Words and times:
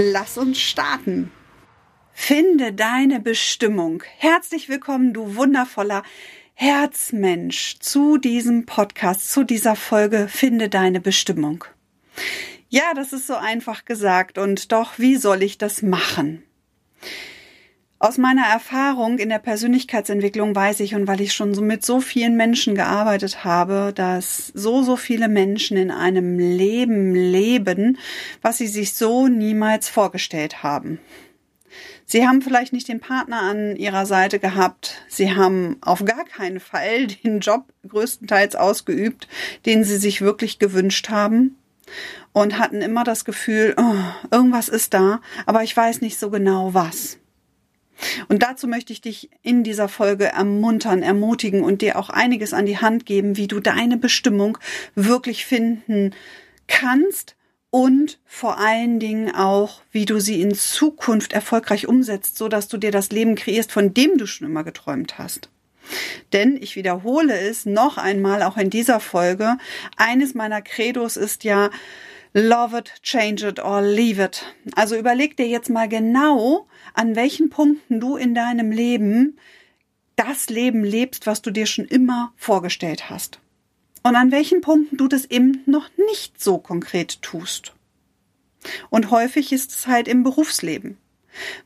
Lass 0.00 0.38
uns 0.38 0.60
starten. 0.60 1.32
Finde 2.12 2.72
deine 2.72 3.18
Bestimmung. 3.18 4.04
Herzlich 4.18 4.68
willkommen, 4.68 5.12
du 5.12 5.34
wundervoller 5.34 6.04
Herzmensch, 6.54 7.80
zu 7.80 8.16
diesem 8.16 8.64
Podcast, 8.64 9.28
zu 9.32 9.42
dieser 9.42 9.74
Folge 9.74 10.28
Finde 10.28 10.68
deine 10.68 11.00
Bestimmung. 11.00 11.64
Ja, 12.68 12.94
das 12.94 13.12
ist 13.12 13.26
so 13.26 13.34
einfach 13.34 13.86
gesagt 13.86 14.38
und 14.38 14.70
doch, 14.70 15.00
wie 15.00 15.16
soll 15.16 15.42
ich 15.42 15.58
das 15.58 15.82
machen? 15.82 16.44
Aus 18.00 18.16
meiner 18.16 18.46
Erfahrung 18.46 19.18
in 19.18 19.28
der 19.28 19.40
Persönlichkeitsentwicklung 19.40 20.54
weiß 20.54 20.78
ich 20.80 20.94
und 20.94 21.08
weil 21.08 21.20
ich 21.20 21.32
schon 21.32 21.52
so 21.52 21.62
mit 21.62 21.84
so 21.84 22.00
vielen 22.00 22.36
Menschen 22.36 22.76
gearbeitet 22.76 23.42
habe, 23.42 23.92
dass 23.92 24.52
so, 24.54 24.84
so 24.84 24.94
viele 24.94 25.26
Menschen 25.26 25.76
in 25.76 25.90
einem 25.90 26.38
Leben 26.38 27.12
leben, 27.12 27.98
was 28.40 28.58
sie 28.58 28.68
sich 28.68 28.94
so 28.94 29.26
niemals 29.26 29.88
vorgestellt 29.88 30.62
haben. 30.62 31.00
Sie 32.06 32.24
haben 32.24 32.40
vielleicht 32.40 32.72
nicht 32.72 32.86
den 32.86 33.00
Partner 33.00 33.42
an 33.42 33.74
ihrer 33.74 34.06
Seite 34.06 34.38
gehabt. 34.38 35.02
Sie 35.08 35.34
haben 35.34 35.78
auf 35.80 36.04
gar 36.04 36.24
keinen 36.24 36.60
Fall 36.60 37.08
den 37.08 37.40
Job 37.40 37.64
größtenteils 37.88 38.54
ausgeübt, 38.54 39.26
den 39.66 39.82
sie 39.82 39.96
sich 39.96 40.20
wirklich 40.20 40.60
gewünscht 40.60 41.08
haben. 41.08 41.58
Und 42.32 42.58
hatten 42.58 42.80
immer 42.80 43.02
das 43.02 43.24
Gefühl, 43.24 43.74
oh, 43.76 43.96
irgendwas 44.30 44.68
ist 44.68 44.94
da, 44.94 45.20
aber 45.46 45.64
ich 45.64 45.76
weiß 45.76 46.00
nicht 46.00 46.20
so 46.20 46.30
genau 46.30 46.74
was. 46.74 47.18
Und 48.28 48.42
dazu 48.42 48.68
möchte 48.68 48.92
ich 48.92 49.00
dich 49.00 49.30
in 49.42 49.64
dieser 49.64 49.88
Folge 49.88 50.26
ermuntern, 50.26 51.02
ermutigen 51.02 51.62
und 51.62 51.82
dir 51.82 51.98
auch 51.98 52.10
einiges 52.10 52.52
an 52.52 52.66
die 52.66 52.78
Hand 52.78 53.06
geben, 53.06 53.36
wie 53.36 53.48
du 53.48 53.60
deine 53.60 53.96
Bestimmung 53.96 54.58
wirklich 54.94 55.46
finden 55.46 56.14
kannst 56.66 57.36
und 57.70 58.18
vor 58.24 58.58
allen 58.58 58.98
Dingen 58.98 59.34
auch, 59.34 59.82
wie 59.92 60.06
du 60.06 60.20
sie 60.20 60.40
in 60.40 60.54
Zukunft 60.54 61.32
erfolgreich 61.32 61.86
umsetzt, 61.86 62.38
so 62.38 62.48
dass 62.48 62.68
du 62.68 62.78
dir 62.78 62.90
das 62.90 63.10
Leben 63.10 63.34
kreierst, 63.34 63.72
von 63.72 63.92
dem 63.92 64.16
du 64.16 64.26
schon 64.26 64.46
immer 64.48 64.64
geträumt 64.64 65.18
hast. 65.18 65.50
Denn 66.32 66.56
ich 66.60 66.76
wiederhole 66.76 67.38
es 67.38 67.66
noch 67.66 67.98
einmal 67.98 68.42
auch 68.42 68.56
in 68.56 68.70
dieser 68.70 69.00
Folge. 69.00 69.56
Eines 69.96 70.34
meiner 70.34 70.62
Credos 70.62 71.16
ist 71.16 71.44
ja, 71.44 71.70
love 72.32 72.76
it, 72.76 72.92
change 73.02 73.46
it 73.46 73.58
or 73.58 73.82
leave 73.82 74.22
it. 74.22 74.44
Also 74.74 74.96
überleg 74.96 75.36
dir 75.36 75.46
jetzt 75.46 75.70
mal 75.70 75.88
genau, 75.88 76.66
an 76.94 77.16
welchen 77.16 77.50
Punkten 77.50 78.00
du 78.00 78.16
in 78.16 78.34
deinem 78.34 78.70
Leben 78.70 79.38
das 80.16 80.48
Leben 80.48 80.82
lebst, 80.82 81.26
was 81.26 81.42
du 81.42 81.50
dir 81.50 81.66
schon 81.66 81.84
immer 81.84 82.32
vorgestellt 82.36 83.08
hast. 83.08 83.38
Und 84.02 84.16
an 84.16 84.32
welchen 84.32 84.60
Punkten 84.60 84.96
du 84.96 85.08
das 85.08 85.24
eben 85.26 85.62
noch 85.66 85.88
nicht 86.10 86.40
so 86.40 86.58
konkret 86.58 87.22
tust. 87.22 87.72
Und 88.90 89.10
häufig 89.10 89.52
ist 89.52 89.70
es 89.70 89.86
halt 89.86 90.08
im 90.08 90.24
Berufsleben. 90.24 90.98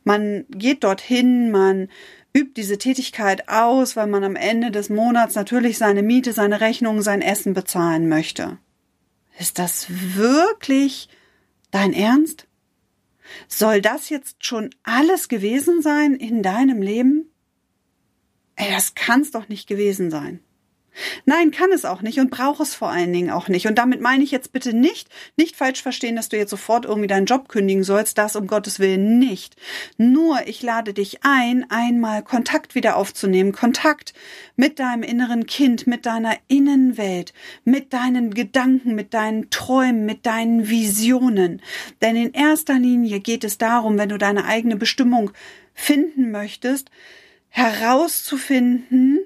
Man 0.05 0.45
geht 0.51 0.85
dorthin, 0.85 1.51
man 1.51 1.89
übt 2.35 2.53
diese 2.57 2.79
Tätigkeit 2.79 3.49
aus, 3.49 3.97
weil 3.97 4.07
man 4.07 4.25
am 4.25 4.37
Ende 4.37 4.71
des 4.71 4.91
Monats 4.91 5.35
natürlich 5.35 5.79
seine 5.79 6.03
Miete, 6.03 6.33
seine 6.33 6.61
Rechnung, 6.61 7.03
sein 7.03 7.23
Essen 7.23 7.55
bezahlen 7.55 8.09
möchte. 8.09 8.59
Ist 9.39 9.59
das 9.59 9.87
wirklich 9.89 11.09
dein 11.71 11.93
Ernst? 11.93 12.47
Soll 13.49 13.81
das 13.81 14.09
jetzt 14.09 14.45
schon 14.45 14.71
alles 14.83 15.29
gewesen 15.29 15.83
sein 15.83 16.15
in 16.15 16.43
deinem 16.43 16.83
Leben? 16.83 17.31
Ey, 18.57 18.71
das 18.71 18.95
kann's 18.95 19.31
doch 19.31 19.49
nicht 19.49 19.67
gewesen 19.67 20.11
sein. 20.11 20.41
Nein, 21.25 21.51
kann 21.51 21.73
es 21.73 21.85
auch 21.85 22.03
nicht 22.03 22.19
und 22.19 22.31
braucht 22.31 22.61
es 22.61 22.75
vor 22.75 22.91
allen 22.91 23.13
Dingen 23.13 23.31
auch 23.31 23.49
nicht. 23.49 23.67
Und 23.67 23.77
damit 23.77 24.01
meine 24.01 24.23
ich 24.23 24.31
jetzt 24.31 24.53
bitte 24.53 24.75
nicht, 24.75 25.09
nicht 25.37 25.57
falsch 25.57 25.83
verstehen, 25.83 26.17
dass 26.17 26.29
du 26.29 26.37
jetzt 26.37 26.51
sofort 26.51 26.85
irgendwie 26.85 27.07
deinen 27.07 27.27
Job 27.27 27.49
kündigen 27.49 27.85
sollst, 27.85 28.19
das 28.19 28.37
um 28.37 28.47
Gottes 28.47 28.79
Willen 28.79 29.19
nicht. 29.19 29.57
Nur 29.97 30.47
ich 30.47 30.63
lade 30.63 30.93
dich 30.93 31.19
ein, 31.23 31.67
einmal 31.71 32.23
Kontakt 32.23 32.75
wieder 32.75 32.97
aufzunehmen, 32.97 33.53
Kontakt 33.53 34.13
mit 34.57 34.79
deinem 34.79 35.03
inneren 35.03 35.47
Kind, 35.47 35.87
mit 35.87 36.05
deiner 36.05 36.37
Innenwelt, 36.49 37.33
mit 37.65 37.93
deinen 37.93 38.35
Gedanken, 38.35 38.95
mit 38.95 39.15
deinen 39.15 39.51
Träumen, 39.51 40.05
mit 40.05 40.27
deinen 40.27 40.69
Visionen. 40.69 41.63
Denn 42.03 42.17
in 42.17 42.33
erster 42.33 42.79
Linie 42.79 43.21
geht 43.21 43.45
es 43.45 43.59
darum, 43.59 43.97
wenn 43.99 44.11
du 44.11 44.19
deine 44.19 44.45
eigene 44.45 44.77
Bestimmung 44.77 45.31
finden 45.75 46.31
möchtest, 46.31 46.91
herauszufinden, 47.49 49.21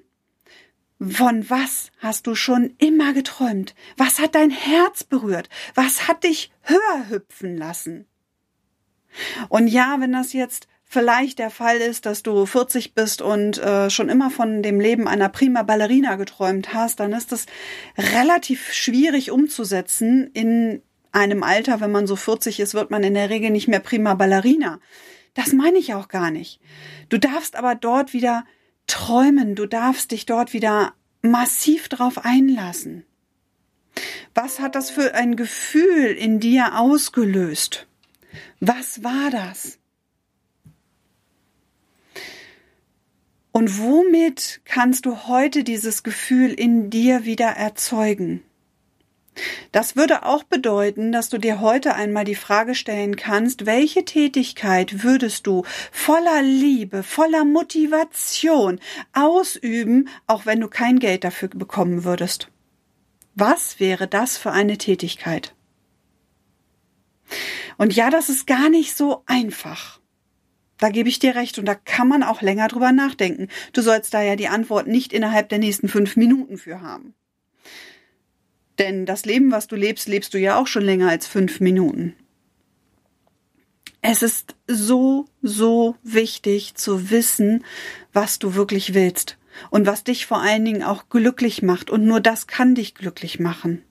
von 1.00 1.48
was 1.50 1.90
hast 1.98 2.26
du 2.26 2.34
schon 2.34 2.74
immer 2.78 3.12
geträumt? 3.12 3.74
Was 3.96 4.18
hat 4.18 4.34
dein 4.34 4.50
Herz 4.50 5.04
berührt? 5.04 5.48
Was 5.74 6.08
hat 6.08 6.24
dich 6.24 6.50
höher 6.62 7.08
hüpfen 7.08 7.56
lassen? 7.56 8.06
Und 9.48 9.68
ja, 9.68 9.96
wenn 10.00 10.12
das 10.12 10.32
jetzt 10.32 10.68
vielleicht 10.84 11.38
der 11.38 11.50
Fall 11.50 11.78
ist, 11.78 12.06
dass 12.06 12.22
du 12.22 12.46
40 12.46 12.94
bist 12.94 13.20
und 13.20 13.58
äh, 13.58 13.90
schon 13.90 14.08
immer 14.08 14.30
von 14.30 14.62
dem 14.62 14.80
Leben 14.80 15.08
einer 15.08 15.28
prima 15.28 15.62
Ballerina 15.62 16.16
geträumt 16.16 16.72
hast, 16.72 17.00
dann 17.00 17.12
ist 17.12 17.32
es 17.32 17.46
relativ 17.98 18.72
schwierig 18.72 19.30
umzusetzen. 19.30 20.30
In 20.32 20.82
einem 21.12 21.42
Alter, 21.42 21.80
wenn 21.80 21.92
man 21.92 22.06
so 22.06 22.16
40 22.16 22.60
ist, 22.60 22.74
wird 22.74 22.90
man 22.90 23.02
in 23.02 23.14
der 23.14 23.30
Regel 23.30 23.50
nicht 23.50 23.68
mehr 23.68 23.80
prima 23.80 24.14
Ballerina. 24.14 24.80
Das 25.34 25.52
meine 25.52 25.78
ich 25.78 25.92
auch 25.92 26.08
gar 26.08 26.30
nicht. 26.30 26.60
Du 27.08 27.18
darfst 27.18 27.56
aber 27.56 27.74
dort 27.74 28.12
wieder 28.14 28.44
träumen, 28.86 29.54
du 29.54 29.66
darfst 29.66 30.10
dich 30.10 30.26
dort 30.26 30.52
wieder 30.52 30.94
massiv 31.22 31.88
drauf 31.88 32.24
einlassen. 32.24 33.04
Was 34.34 34.60
hat 34.60 34.74
das 34.74 34.90
für 34.90 35.14
ein 35.14 35.36
Gefühl 35.36 36.06
in 36.06 36.40
dir 36.40 36.78
ausgelöst? 36.78 37.86
Was 38.60 39.02
war 39.02 39.30
das? 39.30 39.78
Und 43.52 43.78
womit 43.78 44.60
kannst 44.66 45.06
du 45.06 45.26
heute 45.28 45.64
dieses 45.64 46.02
Gefühl 46.02 46.52
in 46.52 46.90
dir 46.90 47.24
wieder 47.24 47.46
erzeugen? 47.46 48.42
Das 49.72 49.96
würde 49.96 50.24
auch 50.24 50.44
bedeuten, 50.44 51.12
dass 51.12 51.28
du 51.28 51.38
dir 51.38 51.60
heute 51.60 51.94
einmal 51.94 52.24
die 52.24 52.34
Frage 52.34 52.74
stellen 52.74 53.16
kannst, 53.16 53.66
welche 53.66 54.04
Tätigkeit 54.04 55.02
würdest 55.02 55.46
du 55.46 55.64
voller 55.92 56.42
Liebe, 56.42 57.02
voller 57.02 57.44
Motivation 57.44 58.80
ausüben, 59.12 60.08
auch 60.26 60.46
wenn 60.46 60.60
du 60.60 60.68
kein 60.68 60.98
Geld 60.98 61.24
dafür 61.24 61.48
bekommen 61.48 62.04
würdest? 62.04 62.48
Was 63.34 63.78
wäre 63.78 64.08
das 64.08 64.38
für 64.38 64.52
eine 64.52 64.78
Tätigkeit? 64.78 65.54
Und 67.76 67.94
ja, 67.94 68.08
das 68.08 68.30
ist 68.30 68.46
gar 68.46 68.70
nicht 68.70 68.96
so 68.96 69.22
einfach. 69.26 70.00
Da 70.78 70.90
gebe 70.90 71.08
ich 71.08 71.18
dir 71.18 71.34
recht 71.34 71.58
und 71.58 71.66
da 71.66 71.74
kann 71.74 72.08
man 72.08 72.22
auch 72.22 72.42
länger 72.42 72.68
drüber 72.68 72.92
nachdenken. 72.92 73.48
Du 73.72 73.82
sollst 73.82 74.12
da 74.14 74.22
ja 74.22 74.36
die 74.36 74.48
Antwort 74.48 74.86
nicht 74.86 75.12
innerhalb 75.12 75.48
der 75.48 75.58
nächsten 75.58 75.88
fünf 75.88 76.16
Minuten 76.16 76.58
für 76.58 76.80
haben. 76.80 77.14
Denn 78.78 79.06
das 79.06 79.24
Leben, 79.24 79.50
was 79.50 79.66
du 79.66 79.76
lebst, 79.76 80.08
lebst 80.08 80.34
du 80.34 80.38
ja 80.38 80.58
auch 80.58 80.66
schon 80.66 80.84
länger 80.84 81.08
als 81.08 81.26
fünf 81.26 81.60
Minuten. 81.60 82.14
Es 84.02 84.22
ist 84.22 84.54
so, 84.68 85.26
so 85.42 85.96
wichtig 86.02 86.74
zu 86.74 87.10
wissen, 87.10 87.64
was 88.12 88.38
du 88.38 88.54
wirklich 88.54 88.94
willst 88.94 89.36
und 89.70 89.86
was 89.86 90.04
dich 90.04 90.26
vor 90.26 90.40
allen 90.40 90.64
Dingen 90.64 90.82
auch 90.82 91.08
glücklich 91.08 91.62
macht. 91.62 91.90
Und 91.90 92.04
nur 92.04 92.20
das 92.20 92.46
kann 92.46 92.74
dich 92.74 92.94
glücklich 92.94 93.40
machen. 93.40 93.82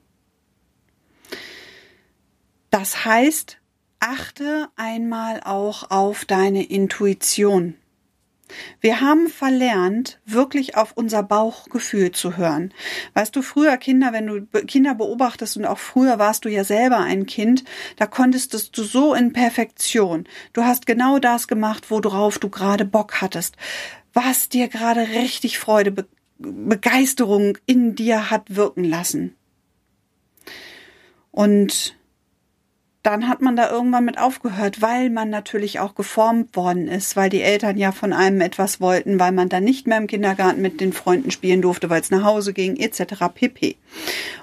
Das 2.69 3.06
heißt, 3.06 3.57
achte 4.00 4.69
einmal 4.75 5.42
auch 5.44 5.89
auf 5.92 6.25
deine 6.25 6.63
Intuition. 6.63 7.75
Wir 8.80 9.01
haben 9.01 9.27
verlernt, 9.27 10.19
wirklich 10.25 10.77
auf 10.77 10.92
unser 10.95 11.24
Bauchgefühl 11.24 12.12
zu 12.12 12.38
hören. 12.38 12.74
Weißt 13.13 13.36
du, 13.36 13.42
früher 13.42 13.77
Kinder, 13.77 14.13
wenn 14.13 14.27
du 14.27 14.45
Kinder 14.65 14.95
beobachtest 14.95 15.57
und 15.57 15.65
auch 15.65 15.80
früher 15.80 16.19
warst 16.19 16.45
du 16.45 16.50
ja 16.50 16.63
selber 16.63 17.00
ein 17.00 17.25
Kind, 17.25 17.63
da 17.97 18.06
konntest 18.06 18.53
du 18.53 18.83
so 18.83 19.13
in 19.13 19.33
Perfektion. 19.33 20.25
Du 20.53 20.63
hast 20.63 20.86
genau 20.86 21.19
das 21.19 21.47
gemacht, 21.47 21.89
worauf 21.89 22.39
du 22.39 22.50
gerade 22.50 22.86
Bock 22.86 23.21
hattest, 23.21 23.56
was 24.13 24.50
dir 24.50 24.68
gerade 24.68 25.09
richtig 25.09 25.59
Freude, 25.59 25.92
Be 25.92 26.06
Begeisterung 26.38 27.57
in 27.65 27.95
dir 27.95 28.30
hat 28.30 28.57
wirken 28.57 28.83
lassen. 28.83 29.38
Und 31.31 31.95
dann 33.06 33.30
hat 33.30 33.40
man 33.40 33.56
da 33.56 33.69
irgendwann 33.69 34.06
mit 34.06 34.18
aufgehört, 34.18 34.81
weil 34.81 35.12
man 35.12 35.30
natürlich 35.30 35.80
auch 35.80 35.94
geformt 35.94 36.56
worden 36.56 36.88
ist, 36.88 37.16
weil 37.16 37.30
die 37.30 37.44
Eltern 37.44 37.78
ja 37.78 37.92
von 37.92 38.13
einem 38.13 38.42
etwas 38.42 38.81
wollten, 38.81 39.19
weil 39.19 39.31
man 39.31 39.48
dann 39.48 39.63
nicht 39.63 39.86
mehr 39.86 40.00
im 40.00 40.07
Kindergarten 40.07 40.60
mit 40.60 40.81
den 40.81 40.92
Freunden 40.92 41.30
spielen 41.30 41.62
durfte, 41.62 41.92
weil 41.92 42.02
es 42.02 42.10
nach 42.10 42.24
Hause 42.24 42.52
ging, 42.52 42.78
etc. 42.78 43.25
pp. 43.31 43.75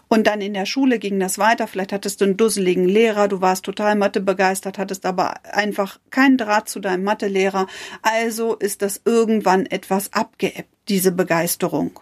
Und 0.06 0.29
dann 0.29 0.41
in 0.41 0.55
der 0.55 0.67
Schule 0.67 1.00
ging 1.00 1.19
das 1.19 1.38
weiter. 1.38 1.67
Vielleicht 1.67 1.93
hattest 1.93 2.20
du 2.20 2.25
einen 2.25 2.37
dusseligen 2.37 2.87
Lehrer, 2.87 3.26
du 3.26 3.41
warst 3.41 3.64
total 3.64 3.97
Mathe 3.97 4.20
begeistert, 4.20 4.79
hattest 4.79 5.06
aber 5.06 5.44
einfach 5.44 5.99
keinen 6.11 6.38
Draht 6.38 6.69
zu 6.69 6.79
deinem 6.79 7.03
Mathelehrer. 7.03 7.67
Also 8.03 8.55
ist 8.55 8.82
das 8.82 9.00
irgendwann 9.05 9.67
etwas 9.67 10.12
abgeebbt, 10.12 10.70
diese 10.88 11.11
Begeisterung. 11.11 11.99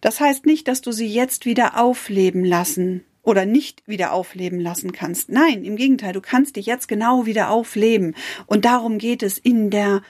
Das 0.00 0.18
heißt 0.18 0.46
nicht, 0.46 0.66
dass 0.66 0.80
du 0.80 0.92
sie 0.92 1.08
jetzt 1.08 1.44
wieder 1.44 1.78
aufleben 1.78 2.42
lassen 2.42 3.04
oder 3.28 3.44
nicht 3.44 3.86
wieder 3.86 4.12
aufleben 4.14 4.58
lassen 4.58 4.90
kannst. 4.92 5.28
Nein, 5.28 5.62
im 5.62 5.76
Gegenteil, 5.76 6.14
du 6.14 6.22
kannst 6.22 6.56
dich 6.56 6.64
jetzt 6.64 6.88
genau 6.88 7.26
wieder 7.26 7.50
aufleben. 7.50 8.14
Und 8.46 8.64
darum 8.64 8.96
geht 8.96 9.22
es 9.22 9.36
in 9.36 9.68
der 9.68 10.00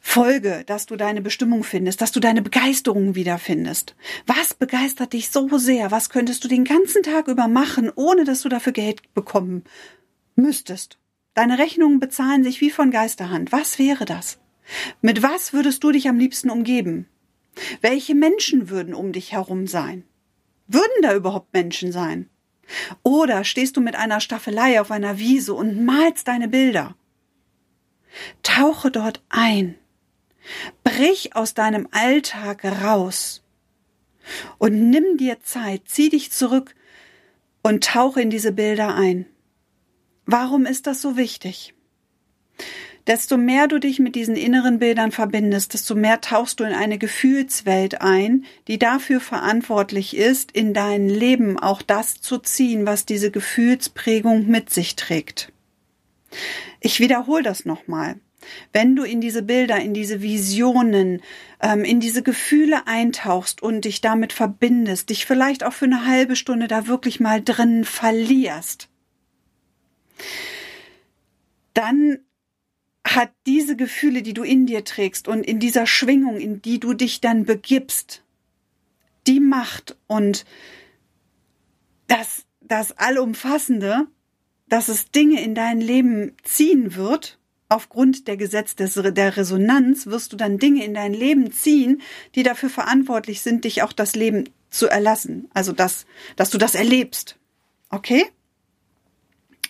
Folge, 0.00 0.64
dass 0.64 0.86
du 0.86 0.96
deine 0.96 1.20
Bestimmung 1.20 1.62
findest, 1.62 2.00
dass 2.00 2.10
du 2.10 2.20
deine 2.20 2.40
Begeisterung 2.40 3.14
wiederfindest. 3.16 3.94
Was 4.26 4.54
begeistert 4.54 5.12
dich 5.12 5.30
so 5.30 5.58
sehr? 5.58 5.90
Was 5.90 6.08
könntest 6.08 6.42
du 6.42 6.48
den 6.48 6.64
ganzen 6.64 7.02
Tag 7.02 7.28
über 7.28 7.48
machen, 7.48 7.92
ohne 7.94 8.24
dass 8.24 8.40
du 8.40 8.48
dafür 8.48 8.72
Geld 8.72 9.12
bekommen 9.12 9.64
müsstest? 10.34 10.98
Deine 11.34 11.58
Rechnungen 11.58 12.00
bezahlen 12.00 12.44
sich 12.44 12.62
wie 12.62 12.70
von 12.70 12.90
Geisterhand. 12.90 13.52
Was 13.52 13.78
wäre 13.78 14.06
das? 14.06 14.38
Mit 15.02 15.22
was 15.22 15.52
würdest 15.52 15.84
du 15.84 15.92
dich 15.92 16.08
am 16.08 16.18
liebsten 16.18 16.48
umgeben? 16.48 17.08
Welche 17.82 18.14
Menschen 18.14 18.70
würden 18.70 18.94
um 18.94 19.12
dich 19.12 19.32
herum 19.32 19.66
sein? 19.66 20.04
Würden 20.66 21.02
da 21.02 21.14
überhaupt 21.14 21.52
Menschen 21.52 21.92
sein? 21.92 22.30
Oder 23.02 23.44
stehst 23.44 23.76
du 23.76 23.80
mit 23.80 23.96
einer 23.96 24.20
Staffelei 24.20 24.80
auf 24.80 24.90
einer 24.90 25.18
Wiese 25.18 25.54
und 25.54 25.84
malst 25.84 26.28
deine 26.28 26.48
Bilder? 26.48 26.96
Tauche 28.42 28.90
dort 28.90 29.22
ein. 29.28 29.76
Brich 30.82 31.34
aus 31.36 31.54
deinem 31.54 31.88
Alltag 31.90 32.64
raus. 32.64 33.42
Und 34.58 34.90
nimm 34.90 35.16
dir 35.16 35.40
Zeit, 35.42 35.82
zieh 35.86 36.08
dich 36.08 36.32
zurück 36.32 36.74
und 37.62 37.84
tauche 37.84 38.20
in 38.20 38.30
diese 38.30 38.52
Bilder 38.52 38.94
ein. 38.94 39.26
Warum 40.26 40.64
ist 40.66 40.86
das 40.86 41.02
so 41.02 41.16
wichtig? 41.16 41.74
Desto 43.06 43.36
mehr 43.36 43.68
du 43.68 43.78
dich 43.78 43.98
mit 43.98 44.14
diesen 44.14 44.36
inneren 44.36 44.78
Bildern 44.78 45.12
verbindest, 45.12 45.74
desto 45.74 45.94
mehr 45.94 46.20
tauchst 46.20 46.60
du 46.60 46.64
in 46.64 46.72
eine 46.72 46.98
Gefühlswelt 46.98 48.00
ein, 48.00 48.44
die 48.68 48.78
dafür 48.78 49.20
verantwortlich 49.20 50.16
ist, 50.16 50.52
in 50.52 50.72
dein 50.72 51.08
Leben 51.08 51.58
auch 51.58 51.82
das 51.82 52.20
zu 52.20 52.38
ziehen, 52.38 52.86
was 52.86 53.04
diese 53.04 53.30
Gefühlsprägung 53.30 54.46
mit 54.46 54.70
sich 54.70 54.96
trägt. 54.96 55.52
Ich 56.80 57.00
wiederhole 57.00 57.42
das 57.42 57.64
nochmal. 57.64 58.16
Wenn 58.72 58.94
du 58.94 59.04
in 59.04 59.20
diese 59.20 59.42
Bilder, 59.42 59.80
in 59.80 59.94
diese 59.94 60.20
Visionen, 60.20 61.22
ähm, 61.62 61.84
in 61.84 62.00
diese 62.00 62.22
Gefühle 62.22 62.86
eintauchst 62.86 63.62
und 63.62 63.86
dich 63.86 64.02
damit 64.02 64.32
verbindest, 64.32 65.08
dich 65.08 65.24
vielleicht 65.24 65.64
auch 65.64 65.72
für 65.72 65.86
eine 65.86 66.06
halbe 66.06 66.36
Stunde 66.36 66.68
da 66.68 66.86
wirklich 66.86 67.20
mal 67.20 67.42
drin 67.42 67.84
verlierst, 67.84 68.88
dann 71.72 72.18
hat 73.04 73.30
diese 73.46 73.76
Gefühle, 73.76 74.22
die 74.22 74.34
du 74.34 74.42
in 74.42 74.66
dir 74.66 74.84
trägst 74.84 75.28
und 75.28 75.44
in 75.44 75.60
dieser 75.60 75.86
Schwingung, 75.86 76.38
in 76.38 76.62
die 76.62 76.80
du 76.80 76.94
dich 76.94 77.20
dann 77.20 77.44
begibst, 77.44 78.22
die 79.26 79.40
Macht 79.40 79.96
und 80.06 80.44
das, 82.06 82.44
das 82.60 82.92
Allumfassende, 82.92 84.06
dass 84.68 84.88
es 84.88 85.10
Dinge 85.10 85.42
in 85.42 85.54
dein 85.54 85.80
Leben 85.80 86.32
ziehen 86.42 86.96
wird, 86.96 87.38
aufgrund 87.68 88.28
der 88.28 88.36
Gesetz 88.36 88.76
des, 88.76 88.94
der 88.94 89.36
Resonanz 89.36 90.06
wirst 90.06 90.32
du 90.32 90.36
dann 90.36 90.58
Dinge 90.58 90.84
in 90.84 90.94
dein 90.94 91.12
Leben 91.12 91.52
ziehen, 91.52 92.02
die 92.34 92.42
dafür 92.42 92.70
verantwortlich 92.70 93.40
sind, 93.42 93.64
dich 93.64 93.82
auch 93.82 93.92
das 93.92 94.14
Leben 94.14 94.48
zu 94.70 94.86
erlassen. 94.88 95.48
Also, 95.54 95.72
dass, 95.72 96.06
dass 96.36 96.50
du 96.50 96.58
das 96.58 96.74
erlebst. 96.74 97.36
Okay? 97.90 98.24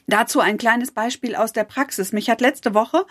Dazu 0.07 0.41
ein 0.41 0.59
kleines 0.59 0.91
Beispiel 0.91 1.35
aus 1.35 1.53
der 1.53 1.65
Praxis. 1.65 2.13
Mich 2.13 2.29
hat 2.29 2.41
letzte 2.41 2.75
Woche 2.75 3.07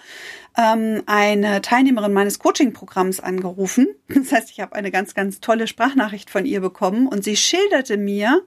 ähm, 0.58 1.02
eine 1.08 1.62
Teilnehmerin 1.62 2.14
meines 2.14 2.40
Coaching-Programms 2.40 3.20
angerufen. 3.20 3.88
Das 4.24 4.32
heißt, 4.32 4.52
ich 4.52 4.62
habe 4.62 4.76
eine 4.76 4.92
ganz, 4.92 5.16
ganz 5.16 5.42
tolle 5.42 5.68
Sprachnachricht 5.68 6.30
von 6.30 6.46
ihr 6.46 6.62
bekommen 6.62 7.08
und 7.08 7.24
sie 7.24 7.36
schilderte 7.36 7.98
mir, 7.98 8.44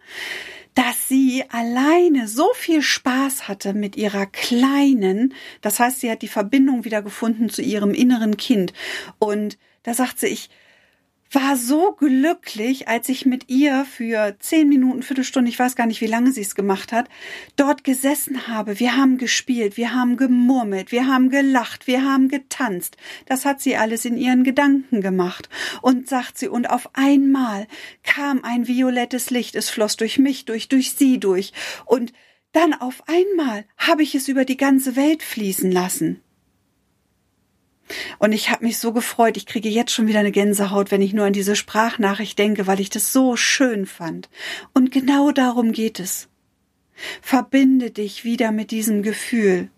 dass 0.75 1.09
sie 1.09 1.45
alleine 1.51 2.29
so 2.29 2.49
viel 2.55 2.83
Spaß 2.83 3.49
hatte 3.49 3.75
mit 3.75 3.97
ihrer 3.97 4.27
Kleinen. 4.27 5.35
Das 5.61 5.81
heißt, 5.81 6.01
sie 6.01 6.11
hat 6.11 6.23
die 6.23 6.29
Verbindung 6.29 6.85
wieder 6.85 7.03
gefunden 7.03 7.49
zu 7.49 7.63
ihrem 7.63 7.95
inneren 7.95 8.37
Kind. 8.37 8.73
Und 9.19 9.59
da 9.83 9.95
sagt 9.95 10.21
sie, 10.21 10.29
ich, 10.29 10.51
war 11.31 11.57
so 11.57 11.93
glücklich, 11.93 12.89
als 12.89 13.09
ich 13.09 13.27
mit 13.27 13.49
ihr 13.49 13.85
für 13.85 14.37
zehn 14.39 14.69
Minuten, 14.69 15.03
Viertelstunde, 15.03 15.51
ich 15.51 15.59
weiß 15.59 15.77
gar 15.77 15.87
nicht, 15.87 16.01
wie 16.01 16.07
lange 16.07 16.33
sie 16.33 16.41
es 16.41 16.55
gemacht 16.55 16.93
hat, 16.93 17.09
dort 17.57 17.85
gesessen 17.85 18.47
habe. 18.47 18.79
Wir 18.79 18.97
haben 18.97 19.19
gespielt, 19.19 19.77
wir 19.77 19.95
haben 19.95 20.17
gemurmelt, 20.17 20.93
wir 20.93 21.07
haben 21.07 21.31
gelacht, 21.31 21.87
wir 21.87 22.05
haben 22.05 22.29
getanzt. 22.29 22.97
Das 23.27 23.45
hat 23.45 23.61
sie 23.61 23.77
alles 23.77 24.05
in 24.05 24.17
ihren 24.17 24.45
Gedanken 24.45 25.01
gemacht. 25.01 25.49
Und 25.83 26.09
sagt 26.09 26.39
sie, 26.39 26.49
und 26.49 26.71
auf 26.71 26.91
einmal 26.95 27.67
kam 28.03 28.45
ein 28.45 28.69
violettes 28.69 29.31
Licht, 29.31 29.57
es 29.57 29.71
floss 29.71 29.97
durch 29.97 30.19
mich 30.19 30.45
durch, 30.45 30.69
durch 30.69 30.93
sie 30.93 31.19
durch. 31.19 31.53
Und 31.85 32.13
dann 32.53 32.73
auf 32.73 33.03
einmal 33.07 33.65
habe 33.77 34.03
ich 34.03 34.15
es 34.15 34.29
über 34.29 34.45
die 34.45 34.57
ganze 34.57 34.97
Welt 34.97 35.23
fließen 35.23 35.71
lassen. 35.71 36.23
Und 38.19 38.33
ich 38.33 38.51
habe 38.51 38.65
mich 38.65 38.79
so 38.79 38.93
gefreut, 38.93 39.37
ich 39.37 39.47
kriege 39.47 39.69
jetzt 39.69 39.93
schon 39.93 40.07
wieder 40.07 40.21
eine 40.21 40.33
Gänsehaut, 40.33 40.91
wenn 40.91 41.03
ich 41.03 41.13
nur 41.13 41.27
an 41.27 41.33
diese 41.33 41.57
Sprachnachricht 41.57 42.39
denke, 42.39 42.67
weil 42.67 42.81
ich 42.81 42.91
das 42.91 43.13
so 43.13 43.37
schön 43.37 43.87
fand. 43.87 44.29
Und 44.73 44.91
genau 44.91 45.31
darum 45.31 45.73
geht 45.73 46.01
es. 46.01 46.29
Verbinde 47.21 47.91
dich 47.91 48.25
wieder 48.25 48.53
mit 48.53 48.71
diesem 48.71 49.03
Gefühl, 49.03 49.69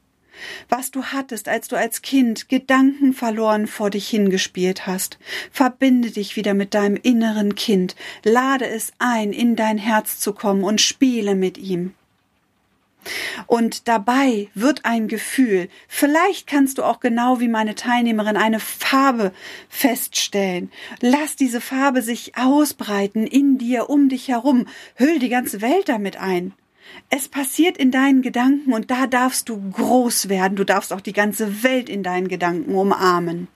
was 0.69 0.90
du 0.90 1.02
hattest, 1.05 1.49
als 1.49 1.69
du 1.69 1.76
als 1.76 2.02
Kind 2.02 2.49
Gedanken 2.49 3.12
verloren 3.12 3.66
vor 3.66 3.90
dich 3.90 4.08
hingespielt 4.08 4.87
hast. 4.87 5.19
Verbinde 5.50 6.10
dich 6.10 6.37
wieder 6.37 6.55
mit 6.55 6.75
deinem 6.75 6.96
inneren 6.96 7.55
Kind, 7.55 7.96
lade 8.25 8.66
es 8.66 8.93
ein, 8.99 9.32
in 9.32 9.56
dein 9.56 9.78
Herz 9.78 10.20
zu 10.20 10.32
kommen 10.32 10.62
und 10.62 10.81
spiele 10.81 11.34
mit 11.34 11.58
ihm. 11.58 11.94
Und 13.46 13.88
dabei 13.88 14.48
wird 14.54 14.84
ein 14.84 15.08
Gefühl, 15.08 15.68
vielleicht 15.88 16.46
kannst 16.46 16.78
du 16.78 16.82
auch 16.82 17.00
genau 17.00 17.40
wie 17.40 17.48
meine 17.48 17.74
Teilnehmerin 17.74 18.36
eine 18.36 18.60
Farbe 18.60 19.32
feststellen. 19.69 20.70
Lass 21.00 21.36
diese 21.36 21.60
Farbe 21.60 22.02
sich 22.02 22.36
ausbreiten 22.36 23.26
in 23.26 23.58
dir, 23.58 23.88
um 23.88 24.08
dich 24.08 24.28
herum. 24.28 24.67
Hüll 24.96 25.19
die 25.19 25.28
ganze 25.28 25.60
Welt 25.60 25.88
damit 25.88 26.17
ein. 26.19 26.52
Es 27.10 27.28
passiert 27.28 27.76
in 27.76 27.90
deinen 27.90 28.22
Gedanken 28.22 28.72
und 28.72 28.90
da 28.90 29.06
darfst 29.06 29.48
du 29.48 29.70
groß 29.70 30.28
werden. 30.28 30.56
Du 30.56 30.64
darfst 30.64 30.93
auch 30.93 31.00
die 31.00 31.12
ganze 31.12 31.62
Welt 31.62 31.88
in 31.88 32.02
deinen 32.02 32.28
Gedanken 32.28 32.74
umarmen. 32.74 33.48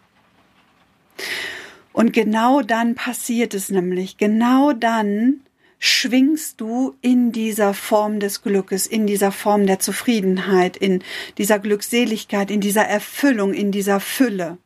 Und 1.93 2.13
genau 2.13 2.63
dann 2.63 2.95
passiert 2.95 3.53
es 3.53 3.71
nämlich. 3.71 4.17
Genau 4.17 4.73
dann 4.73 5.41
schwingst 5.85 6.61
du 6.61 6.95
in 7.01 7.33
dieser 7.33 7.75
Form 7.75 8.21
des 8.21 8.43
Glückes, 8.43 8.87
in 8.87 9.09
dieser 9.09 9.33
Form 9.33 9.67
der 9.67 9.81
Zufriedenheit, 9.81 10.77
in 10.77 11.03
dieser 11.39 11.59
Glückseligkeit, 11.59 12.53
in 12.53 12.61
dieser 12.61 12.85
Erfüllung, 12.85 13.53
in 13.53 13.73
dieser 13.73 13.99
Fülle. 13.99 14.59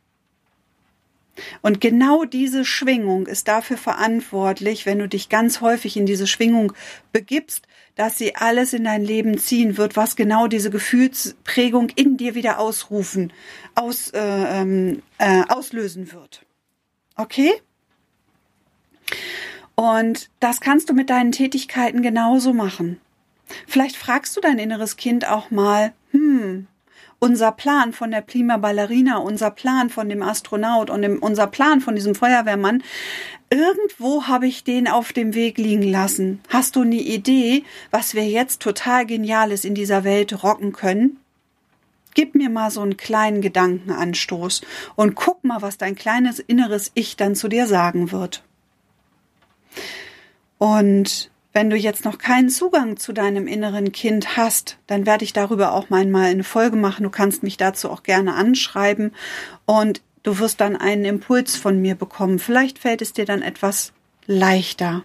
Und 1.63 1.81
genau 1.81 2.27
diese 2.27 2.67
Schwingung 2.67 3.27
ist 3.27 3.49
dafür 3.49 3.79
verantwortlich, 3.79 4.85
wenn 4.85 4.99
du 4.99 5.09
dich 5.09 5.31
ganz 5.31 5.63
häufig 5.63 5.97
in 5.97 6.05
diese 6.05 6.27
Schwingung 6.27 6.75
begibst, 7.13 7.67
dass 7.95 8.19
sie 8.19 8.37
alles 8.37 8.75
in 8.75 8.85
dein 8.85 9.03
Leben 9.03 9.39
ziehen 9.39 9.79
wird, 9.79 9.97
was 9.97 10.17
genau 10.17 10.49
diese 10.49 10.69
Gefühlsprägung 10.69 11.89
in 11.97 12.19
dir 12.19 12.35
wieder 12.35 12.59
ausrufen, 12.59 13.33
aus, 13.75 14.11
äh, 14.11 14.21
ähm, 14.21 15.03
äh, 15.17 15.45
auslösen 15.49 16.13
wird. 16.13 16.45
Okay? 17.17 17.55
Und 19.77 20.31
das 20.41 20.61
kannst 20.61 20.91
du 20.91 20.95
mit 20.95 21.11
deinen 21.11 21.33
Tätigkeiten 21.33 22.03
genauso 22.03 22.53
machen. 22.53 22.99
Vielleicht 23.69 23.97
fragst 23.97 24.37
du 24.37 24.41
dein 24.41 24.59
inneres 24.59 24.97
Kind 24.97 25.29
auch 25.29 25.51
mal, 25.51 25.93
hm, 26.11 26.67
unser 27.19 27.53
Plan 27.53 27.93
von 27.93 28.11
der 28.11 28.23
Prima 28.23 28.57
Ballerina, 28.57 29.19
unser 29.19 29.51
Plan 29.51 29.91
von 29.91 30.09
dem 30.09 30.23
Astronaut 30.23 30.91
und 30.91 31.03
dem, 31.03 31.19
unser 31.19 31.47
Plan 31.47 31.81
von 31.81 31.95
diesem 31.95 32.15
Feuerwehrmann, 32.15 32.83
irgendwo 33.51 34.25
habe 34.25 34.47
ich 34.47 34.65
den 34.65 34.89
auf 34.89 35.13
dem 35.13 35.35
Weg 35.35 35.59
liegen 35.59 35.83
lassen. 35.83 36.41
Hast 36.49 36.77
du 36.77 36.83
eine 36.83 36.97
Idee, 36.97 37.65
was 37.91 38.15
wir 38.15 38.27
jetzt 38.27 38.61
total 38.61 39.07
Geniales 39.07 39.65
in 39.65 39.75
dieser 39.75 40.05
Welt 40.05 40.43
rocken 40.43 40.73
können? 40.73 41.19
Gib 42.15 42.35
mir 42.35 42.49
mal 42.49 42.71
so 42.71 42.81
einen 42.81 42.97
kleinen 42.97 43.43
Gedankenanstoß 43.43 44.63
und 44.95 45.17
guck 45.17 45.45
mal, 45.45 45.61
was 45.61 45.77
dein 45.77 45.95
kleines 45.97 46.39
inneres 46.39 46.91
Ich 46.95 47.17
dann 47.17 47.35
zu 47.35 47.49
dir 47.49 47.67
sagen 47.67 48.11
wird. 48.11 48.43
Und 50.59 51.31
Wenn 51.57 51.71
du 51.71 51.77
jetzt 51.77 52.05
noch 52.05 52.19
keinen 52.19 52.51
Zugang 52.51 52.99
zu 52.99 53.15
deinem 53.15 53.47
inneren 53.47 53.91
Kind 53.91 54.37
hast, 54.37 54.77
dann 54.87 55.07
werde 55.07 55.25
ich 55.25 55.33
darüber 55.33 55.73
auch 55.73 55.89
mal 55.89 56.05
eine 56.05 56.45
Folge 56.45 56.77
machen. 56.77 57.05
Du 57.05 57.09
kannst 57.09 57.43
mich 57.43 57.57
dazu 57.57 57.91
auch 57.91 58.03
gerne 58.03 58.35
anschreiben 58.35 59.15
und 59.65 60.03
du 60.23 60.39
wirst 60.39 60.61
dann 60.61 60.77
einen 60.77 61.07
Impuls 61.07 61.57
von 61.57 61.81
mir 61.81 61.95
bekommen. 61.95 62.39
Vielleicht 62.41 62.79
fällt 62.79 63.01
es 63.01 63.15
dir 63.15 63.25
dann 63.25 63.41
etwas 63.41 63.95
leichter. 64.27 65.05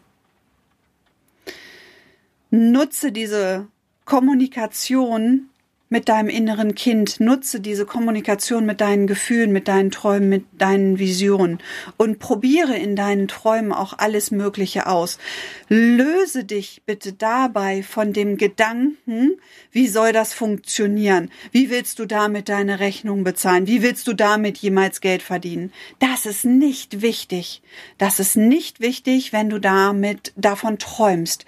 Nutze 2.49 3.13
diese 3.13 3.69
Kommunikation 4.03 5.50
mit 5.91 6.07
deinem 6.09 6.29
inneren 6.29 6.73
Kind. 6.73 7.19
Nutze 7.19 7.59
diese 7.59 7.85
Kommunikation 7.85 8.65
mit 8.65 8.81
deinen 8.81 9.07
Gefühlen, 9.07 9.51
mit 9.51 9.67
deinen 9.67 9.91
Träumen, 9.91 10.29
mit 10.29 10.45
deinen 10.57 10.97
Visionen 10.97 11.59
und 11.97 12.17
probiere 12.17 12.77
in 12.77 12.95
deinen 12.95 13.27
Träumen 13.27 13.73
auch 13.73 13.93
alles 13.97 14.31
Mögliche 14.31 14.87
aus. 14.87 15.19
Löse 15.67 16.45
dich 16.45 16.81
bitte 16.85 17.13
dabei 17.13 17.83
von 17.83 18.13
dem 18.13 18.37
Gedanken, 18.37 19.37
wie 19.71 19.87
soll 19.87 20.13
das 20.13 20.33
funktionieren? 20.33 21.29
Wie 21.51 21.69
willst 21.69 21.99
du 21.99 22.05
damit 22.05 22.47
deine 22.47 22.79
Rechnung 22.79 23.23
bezahlen? 23.23 23.67
Wie 23.67 23.83
willst 23.83 24.07
du 24.07 24.13
damit 24.13 24.57
jemals 24.59 25.01
Geld 25.01 25.21
verdienen? 25.21 25.73
Das 25.99 26.25
ist 26.25 26.45
nicht 26.45 27.01
wichtig. 27.01 27.61
Das 27.97 28.19
ist 28.19 28.37
nicht 28.37 28.79
wichtig, 28.79 29.33
wenn 29.33 29.49
du 29.49 29.59
damit 29.59 30.31
davon 30.37 30.79
träumst. 30.79 31.45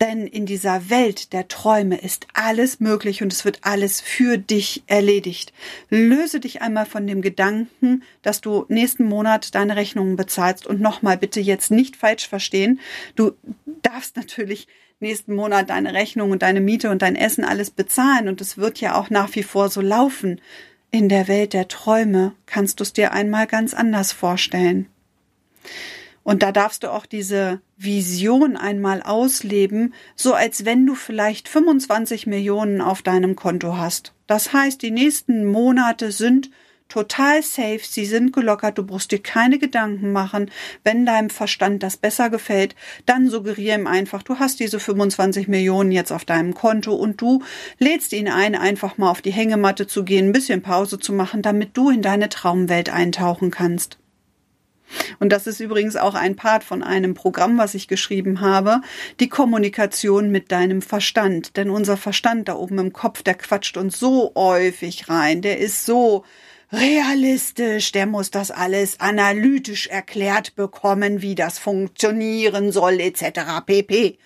Denn 0.00 0.26
in 0.26 0.44
dieser 0.44 0.90
Welt 0.90 1.32
der 1.32 1.46
Träume 1.46 1.96
ist 1.96 2.26
alles 2.34 2.80
möglich 2.80 3.22
und 3.22 3.32
es 3.32 3.44
wird 3.44 3.60
alles 3.62 3.83
für 4.00 4.38
dich 4.38 4.82
erledigt. 4.86 5.52
Löse 5.90 6.40
dich 6.40 6.62
einmal 6.62 6.86
von 6.86 7.06
dem 7.06 7.22
Gedanken, 7.22 8.02
dass 8.22 8.40
du 8.40 8.64
nächsten 8.68 9.04
Monat 9.04 9.54
deine 9.54 9.76
Rechnungen 9.76 10.16
bezahlst 10.16 10.66
und 10.66 10.80
nochmal 10.80 11.16
bitte 11.16 11.40
jetzt 11.40 11.70
nicht 11.70 11.96
falsch 11.96 12.28
verstehen. 12.28 12.80
Du 13.14 13.32
darfst 13.82 14.16
natürlich 14.16 14.66
nächsten 15.00 15.34
Monat 15.34 15.70
deine 15.70 15.94
Rechnung 15.94 16.30
und 16.30 16.42
deine 16.42 16.60
Miete 16.60 16.90
und 16.90 17.02
dein 17.02 17.16
Essen 17.16 17.44
alles 17.44 17.70
bezahlen 17.70 18.28
und 18.28 18.40
es 18.40 18.56
wird 18.58 18.80
ja 18.80 18.94
auch 18.94 19.10
nach 19.10 19.34
wie 19.34 19.42
vor 19.42 19.68
so 19.68 19.80
laufen. 19.80 20.40
In 20.90 21.08
der 21.08 21.28
Welt 21.28 21.52
der 21.52 21.68
Träume 21.68 22.32
kannst 22.46 22.80
du 22.80 22.84
es 22.84 22.92
dir 22.92 23.12
einmal 23.12 23.46
ganz 23.46 23.74
anders 23.74 24.12
vorstellen. 24.12 24.86
Und 26.24 26.42
da 26.42 26.50
darfst 26.50 26.82
du 26.82 26.90
auch 26.90 27.06
diese 27.06 27.60
Vision 27.76 28.56
einmal 28.56 29.02
ausleben, 29.02 29.94
so 30.16 30.34
als 30.34 30.64
wenn 30.64 30.86
du 30.86 30.94
vielleicht 30.94 31.48
25 31.48 32.26
Millionen 32.26 32.80
auf 32.80 33.02
deinem 33.02 33.36
Konto 33.36 33.76
hast. 33.76 34.14
Das 34.26 34.52
heißt, 34.52 34.82
die 34.82 34.90
nächsten 34.90 35.44
Monate 35.44 36.10
sind 36.10 36.50
total 36.88 37.42
safe, 37.42 37.80
sie 37.82 38.06
sind 38.06 38.32
gelockert, 38.32 38.78
du 38.78 38.84
brauchst 38.84 39.10
dir 39.10 39.18
keine 39.18 39.58
Gedanken 39.58 40.12
machen. 40.12 40.50
Wenn 40.82 41.04
deinem 41.04 41.30
Verstand 41.30 41.82
das 41.82 41.96
besser 41.96 42.30
gefällt, 42.30 42.74
dann 43.04 43.28
suggeriere 43.28 43.78
ihm 43.78 43.86
einfach, 43.86 44.22
du 44.22 44.38
hast 44.38 44.60
diese 44.60 44.80
25 44.80 45.48
Millionen 45.48 45.92
jetzt 45.92 46.12
auf 46.12 46.24
deinem 46.24 46.54
Konto 46.54 46.94
und 46.94 47.20
du 47.20 47.42
lädst 47.78 48.12
ihn 48.12 48.28
ein, 48.28 48.54
einfach 48.54 48.96
mal 48.96 49.10
auf 49.10 49.22
die 49.22 49.32
Hängematte 49.32 49.86
zu 49.86 50.04
gehen, 50.04 50.28
ein 50.28 50.32
bisschen 50.32 50.62
Pause 50.62 50.98
zu 50.98 51.12
machen, 51.12 51.42
damit 51.42 51.76
du 51.76 51.90
in 51.90 52.02
deine 52.02 52.28
Traumwelt 52.28 52.90
eintauchen 52.90 53.50
kannst. 53.50 53.98
Und 55.18 55.30
das 55.30 55.46
ist 55.46 55.60
übrigens 55.60 55.96
auch 55.96 56.14
ein 56.14 56.36
Part 56.36 56.64
von 56.64 56.82
einem 56.82 57.14
Programm, 57.14 57.58
was 57.58 57.74
ich 57.74 57.88
geschrieben 57.88 58.40
habe, 58.40 58.80
die 59.20 59.28
Kommunikation 59.28 60.30
mit 60.30 60.52
deinem 60.52 60.82
Verstand. 60.82 61.56
Denn 61.56 61.70
unser 61.70 61.96
Verstand 61.96 62.48
da 62.48 62.54
oben 62.54 62.78
im 62.78 62.92
Kopf, 62.92 63.22
der 63.22 63.34
quatscht 63.34 63.76
uns 63.76 63.98
so 63.98 64.32
häufig 64.34 65.08
rein, 65.08 65.42
der 65.42 65.58
ist 65.58 65.86
so 65.86 66.24
realistisch, 66.72 67.92
der 67.92 68.06
muss 68.06 68.30
das 68.30 68.50
alles 68.50 69.00
analytisch 69.00 69.86
erklärt 69.86 70.56
bekommen, 70.56 71.22
wie 71.22 71.34
das 71.34 71.58
funktionieren 71.58 72.72
soll, 72.72 73.00
etc. 73.00 73.40
pp. 73.64 74.18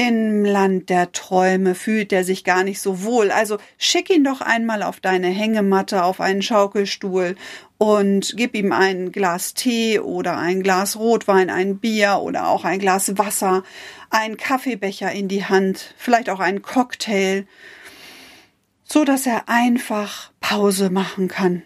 Im 0.00 0.44
Land 0.44 0.90
der 0.90 1.10
Träume 1.10 1.74
fühlt 1.74 2.12
er 2.12 2.22
sich 2.22 2.44
gar 2.44 2.62
nicht 2.62 2.80
so 2.80 3.02
wohl. 3.02 3.32
Also 3.32 3.58
schick 3.78 4.10
ihn 4.10 4.22
doch 4.22 4.40
einmal 4.40 4.84
auf 4.84 5.00
deine 5.00 5.26
Hängematte, 5.26 6.04
auf 6.04 6.20
einen 6.20 6.40
Schaukelstuhl 6.40 7.34
und 7.78 8.34
gib 8.36 8.54
ihm 8.54 8.70
ein 8.70 9.10
Glas 9.10 9.54
Tee 9.54 9.98
oder 9.98 10.36
ein 10.36 10.62
Glas 10.62 10.94
Rotwein, 10.94 11.50
ein 11.50 11.78
Bier 11.78 12.20
oder 12.22 12.46
auch 12.46 12.64
ein 12.64 12.78
Glas 12.78 13.18
Wasser, 13.18 13.64
ein 14.08 14.36
Kaffeebecher 14.36 15.10
in 15.10 15.26
die 15.26 15.46
Hand, 15.46 15.96
vielleicht 15.96 16.30
auch 16.30 16.38
einen 16.38 16.62
Cocktail, 16.62 17.44
so 18.84 19.04
dass 19.04 19.26
er 19.26 19.48
einfach 19.48 20.30
Pause 20.38 20.90
machen 20.90 21.26
kann. 21.26 21.64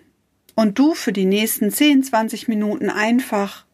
Und 0.54 0.78
du 0.78 0.94
für 0.94 1.12
die 1.12 1.26
nächsten 1.26 1.70
10, 1.70 2.04
20 2.04 2.48
Minuten 2.48 2.88
einfach 2.88 3.66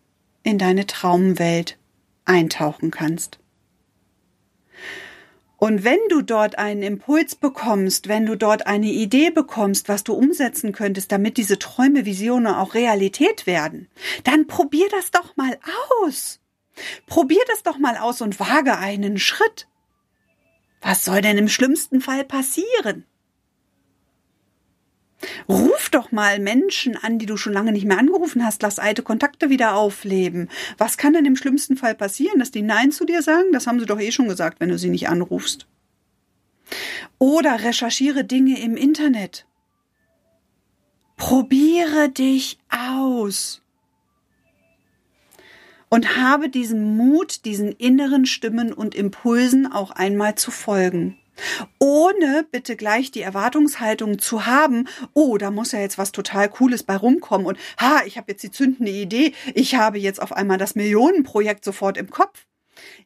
in 0.42 0.58
deine 0.58 0.84
Traumwelt 0.88 1.78
eintauchen 2.24 2.90
kannst. 2.90 3.38
Und 5.58 5.82
wenn 5.82 5.98
du 6.08 6.22
dort 6.22 6.56
einen 6.56 6.84
Impuls 6.84 7.34
bekommst, 7.34 8.06
wenn 8.06 8.26
du 8.26 8.36
dort 8.36 8.68
eine 8.68 8.86
Idee 8.86 9.30
bekommst, 9.30 9.88
was 9.88 10.04
du 10.04 10.14
umsetzen 10.14 10.70
könntest, 10.70 11.10
damit 11.10 11.36
diese 11.36 11.58
Träume, 11.58 12.04
Visionen 12.06 12.54
auch 12.54 12.74
Realität 12.74 13.44
werden, 13.44 13.88
dann 14.22 14.46
probier 14.46 14.86
das 14.90 15.10
doch 15.10 15.36
mal 15.36 15.58
aus. 16.00 16.38
Probier 17.06 17.42
das 17.48 17.64
doch 17.64 17.76
mal 17.76 17.96
aus 17.96 18.20
und 18.20 18.38
wage 18.38 18.78
einen 18.78 19.18
Schritt. 19.18 19.66
Was 20.80 21.04
soll 21.04 21.22
denn 21.22 21.36
im 21.36 21.48
schlimmsten 21.48 22.00
Fall 22.00 22.24
passieren? 22.24 23.04
Ruf 25.48 25.90
doch 25.90 26.12
mal 26.12 26.38
Menschen 26.38 26.96
an, 26.96 27.18
die 27.18 27.26
du 27.26 27.36
schon 27.36 27.52
lange 27.52 27.72
nicht 27.72 27.84
mehr 27.84 27.98
angerufen 27.98 28.44
hast. 28.44 28.62
Lass 28.62 28.78
alte 28.78 29.02
Kontakte 29.02 29.50
wieder 29.50 29.74
aufleben. 29.74 30.48
Was 30.76 30.96
kann 30.96 31.12
denn 31.12 31.24
im 31.24 31.36
schlimmsten 31.36 31.76
Fall 31.76 31.94
passieren? 31.94 32.38
Dass 32.38 32.50
die 32.50 32.62
Nein 32.62 32.92
zu 32.92 33.04
dir 33.04 33.22
sagen? 33.22 33.52
Das 33.52 33.66
haben 33.66 33.80
sie 33.80 33.86
doch 33.86 34.00
eh 34.00 34.12
schon 34.12 34.28
gesagt, 34.28 34.60
wenn 34.60 34.68
du 34.68 34.78
sie 34.78 34.90
nicht 34.90 35.08
anrufst. 35.08 35.66
Oder 37.18 37.64
recherchiere 37.64 38.24
Dinge 38.24 38.60
im 38.60 38.76
Internet. 38.76 39.46
Probiere 41.16 42.08
dich 42.10 42.58
aus. 42.68 43.62
Und 45.90 46.16
habe 46.16 46.50
diesen 46.50 46.96
Mut, 46.96 47.44
diesen 47.46 47.72
inneren 47.72 48.26
Stimmen 48.26 48.72
und 48.72 48.94
Impulsen 48.94 49.70
auch 49.70 49.90
einmal 49.90 50.34
zu 50.34 50.50
folgen 50.50 51.18
ohne 51.78 52.46
bitte 52.50 52.76
gleich 52.76 53.10
die 53.10 53.22
Erwartungshaltung 53.22 54.18
zu 54.18 54.46
haben, 54.46 54.88
oh, 55.14 55.38
da 55.38 55.50
muss 55.50 55.72
ja 55.72 55.80
jetzt 55.80 55.98
was 55.98 56.12
total 56.12 56.48
Cooles 56.48 56.82
bei 56.82 56.96
rumkommen 56.96 57.46
und 57.46 57.58
ha, 57.80 58.02
ich 58.06 58.16
habe 58.16 58.32
jetzt 58.32 58.42
die 58.42 58.50
zündende 58.50 58.92
Idee, 58.92 59.32
ich 59.54 59.74
habe 59.74 59.98
jetzt 59.98 60.20
auf 60.20 60.32
einmal 60.32 60.58
das 60.58 60.74
Millionenprojekt 60.74 61.64
sofort 61.64 61.96
im 61.96 62.10
Kopf. 62.10 62.46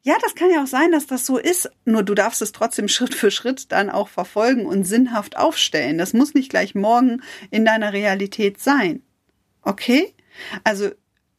Ja, 0.03 0.15
das 0.21 0.35
kann 0.35 0.51
ja 0.51 0.63
auch 0.63 0.67
sein, 0.67 0.91
dass 0.91 1.07
das 1.07 1.25
so 1.25 1.37
ist, 1.37 1.71
nur 1.85 2.03
du 2.03 2.13
darfst 2.13 2.41
es 2.41 2.51
trotzdem 2.51 2.87
Schritt 2.87 3.13
für 3.13 3.31
Schritt 3.31 3.71
dann 3.71 3.89
auch 3.89 4.09
verfolgen 4.09 4.65
und 4.65 4.83
sinnhaft 4.83 5.37
aufstellen. 5.37 5.97
Das 5.97 6.13
muss 6.13 6.33
nicht 6.33 6.49
gleich 6.49 6.75
morgen 6.75 7.21
in 7.51 7.65
deiner 7.65 7.93
Realität 7.93 8.59
sein. 8.59 9.01
Okay? 9.61 10.13
Also 10.63 10.91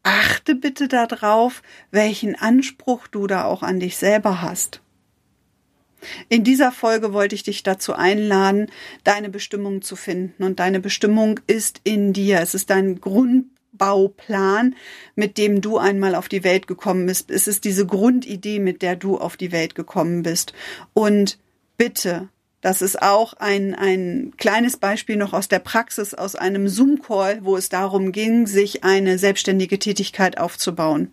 achte 0.02 0.54
bitte 0.54 0.88
darauf, 0.88 1.62
welchen 1.90 2.36
Anspruch 2.36 3.06
du 3.06 3.26
da 3.26 3.44
auch 3.44 3.62
an 3.62 3.80
dich 3.80 3.96
selber 3.96 4.42
hast. 4.42 4.80
In 6.28 6.44
dieser 6.44 6.72
Folge 6.72 7.12
wollte 7.12 7.34
ich 7.34 7.42
dich 7.42 7.62
dazu 7.62 7.94
einladen, 7.94 8.70
deine 9.04 9.30
Bestimmung 9.30 9.82
zu 9.82 9.96
finden. 9.96 10.42
Und 10.42 10.60
deine 10.60 10.80
Bestimmung 10.80 11.40
ist 11.46 11.80
in 11.84 12.12
dir. 12.12 12.40
Es 12.40 12.54
ist 12.54 12.70
dein 12.70 13.00
Grundbauplan, 13.00 14.74
mit 15.14 15.38
dem 15.38 15.60
du 15.60 15.78
einmal 15.78 16.14
auf 16.14 16.28
die 16.28 16.44
Welt 16.44 16.66
gekommen 16.66 17.06
bist. 17.06 17.30
Es 17.30 17.46
ist 17.46 17.64
diese 17.64 17.86
Grundidee, 17.86 18.58
mit 18.58 18.82
der 18.82 18.96
du 18.96 19.18
auf 19.18 19.36
die 19.36 19.52
Welt 19.52 19.74
gekommen 19.74 20.22
bist. 20.22 20.52
Und 20.92 21.38
bitte 21.76 22.28
das 22.64 22.80
ist 22.80 23.02
auch 23.02 23.34
ein, 23.34 23.74
ein 23.74 24.32
kleines 24.38 24.78
Beispiel 24.78 25.16
noch 25.16 25.34
aus 25.34 25.48
der 25.48 25.58
Praxis, 25.58 26.14
aus 26.14 26.34
einem 26.34 26.66
Zoom-Call, 26.66 27.40
wo 27.42 27.58
es 27.58 27.68
darum 27.68 28.10
ging, 28.10 28.46
sich 28.46 28.84
eine 28.84 29.18
selbstständige 29.18 29.78
Tätigkeit 29.78 30.38
aufzubauen. 30.38 31.12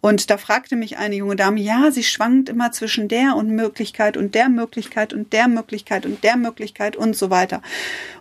Und 0.00 0.30
da 0.30 0.38
fragte 0.38 0.74
mich 0.74 0.96
eine 0.96 1.16
junge 1.16 1.36
Dame, 1.36 1.60
ja, 1.60 1.90
sie 1.90 2.02
schwankt 2.02 2.48
immer 2.48 2.72
zwischen 2.72 3.08
der 3.08 3.36
und 3.36 3.50
Möglichkeit 3.50 4.16
und 4.16 4.34
der 4.34 4.48
Möglichkeit 4.48 5.12
und 5.12 5.34
der 5.34 5.48
Möglichkeit 5.48 6.06
und 6.06 6.24
der 6.24 6.38
Möglichkeit 6.38 6.96
und 6.96 7.14
so 7.14 7.28
weiter. 7.28 7.60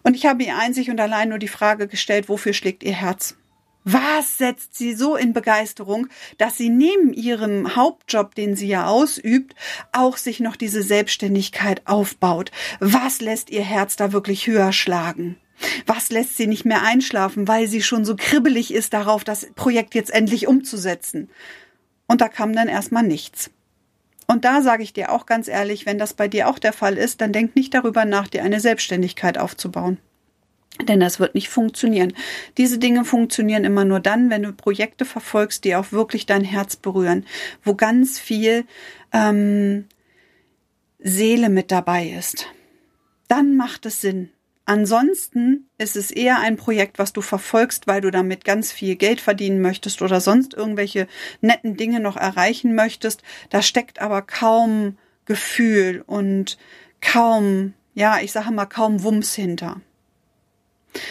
Und 0.03 0.17
ich 0.17 0.25
habe 0.25 0.43
ihr 0.43 0.57
einzig 0.57 0.89
und 0.89 0.99
allein 0.99 1.29
nur 1.29 1.39
die 1.39 1.47
Frage 1.47 1.87
gestellt, 1.87 2.27
wofür 2.27 2.51
schlägt 2.51 2.83
ihr 2.83 2.91
Herz? 2.91 3.37
Was 3.87 4.39
setzt 4.39 4.75
sie 4.75 4.95
so 4.95 5.15
in 5.15 5.31
Begeisterung, 5.31 6.07
dass 6.39 6.57
sie 6.57 6.69
neben 6.69 7.13
ihrem 7.13 7.75
Hauptjob, 7.75 8.33
den 8.33 8.55
sie 8.55 8.67
ja 8.67 8.87
ausübt, 8.87 9.53
auch 9.91 10.17
sich 10.17 10.39
noch 10.39 10.55
diese 10.55 10.81
Selbstständigkeit 10.81 11.83
aufbaut? 11.85 12.51
Was 12.79 13.21
lässt 13.21 13.51
ihr 13.51 13.61
Herz 13.61 13.95
da 13.95 14.11
wirklich 14.11 14.47
höher 14.47 14.73
schlagen? 14.73 15.37
Was 15.85 16.09
lässt 16.09 16.35
sie 16.35 16.47
nicht 16.47 16.65
mehr 16.65 16.81
einschlafen, 16.81 17.47
weil 17.47 17.67
sie 17.67 17.83
schon 17.83 18.05
so 18.05 18.15
kribbelig 18.15 18.73
ist 18.73 18.91
darauf, 18.93 19.23
das 19.23 19.47
Projekt 19.53 19.93
jetzt 19.93 20.11
endlich 20.11 20.47
umzusetzen? 20.47 21.29
Und 22.07 22.21
da 22.21 22.27
kam 22.27 22.53
dann 22.53 22.67
erstmal 22.67 23.03
nichts. 23.03 23.51
Und 24.25 24.45
da 24.45 24.63
sage 24.63 24.81
ich 24.81 24.93
dir 24.93 25.11
auch 25.11 25.27
ganz 25.27 25.47
ehrlich, 25.47 25.85
wenn 25.85 25.99
das 25.99 26.15
bei 26.15 26.27
dir 26.27 26.49
auch 26.49 26.57
der 26.57 26.73
Fall 26.73 26.97
ist, 26.97 27.21
dann 27.21 27.31
denk 27.31 27.55
nicht 27.55 27.75
darüber 27.75 28.03
nach, 28.05 28.27
dir 28.27 28.43
eine 28.43 28.59
Selbstständigkeit 28.59 29.37
aufzubauen. 29.37 29.99
Denn 30.81 30.99
das 30.99 31.19
wird 31.19 31.35
nicht 31.35 31.49
funktionieren. 31.49 32.13
Diese 32.57 32.77
Dinge 32.77 33.05
funktionieren 33.05 33.63
immer 33.63 33.85
nur 33.85 34.01
dann, 34.01 34.29
wenn 34.29 34.43
du 34.43 34.51
Projekte 34.51 35.05
verfolgst, 35.05 35.63
die 35.63 35.75
auch 35.75 35.91
wirklich 35.91 36.25
dein 36.25 36.43
Herz 36.43 36.75
berühren, 36.75 37.25
wo 37.63 37.75
ganz 37.75 38.19
viel 38.19 38.65
ähm, 39.13 39.85
Seele 40.99 41.49
mit 41.49 41.71
dabei 41.71 42.07
ist. 42.09 42.47
Dann 43.27 43.55
macht 43.55 43.85
es 43.85 44.01
Sinn. 44.01 44.31
Ansonsten 44.65 45.69
ist 45.77 45.95
es 45.95 46.09
eher 46.09 46.39
ein 46.39 46.57
Projekt, 46.57 46.97
was 46.97 47.13
du 47.13 47.21
verfolgst, 47.21 47.85
weil 47.85 48.01
du 48.01 48.09
damit 48.09 48.43
ganz 48.43 48.71
viel 48.71 48.95
Geld 48.95 49.21
verdienen 49.21 49.61
möchtest 49.61 50.01
oder 50.01 50.19
sonst 50.19 50.55
irgendwelche 50.55 51.07
netten 51.39 51.77
Dinge 51.77 51.99
noch 51.99 52.17
erreichen 52.17 52.73
möchtest. 52.73 53.21
Da 53.51 53.61
steckt 53.61 54.01
aber 54.01 54.23
kaum 54.23 54.97
Gefühl 55.25 56.03
und 56.07 56.57
kaum, 56.99 57.73
ja, 57.93 58.19
ich 58.19 58.31
sage 58.31 58.51
mal 58.51 58.65
kaum 58.65 59.03
Wumms 59.03 59.35
hinter 59.35 59.81